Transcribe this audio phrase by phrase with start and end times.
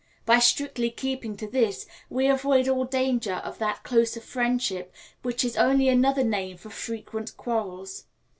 [0.25, 5.55] By strictly keeping to this, we avoid all danger of that closer friendship which is
[5.57, 8.05] only another name for frequent quarrels.